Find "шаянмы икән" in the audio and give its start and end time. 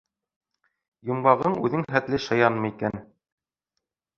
2.25-2.99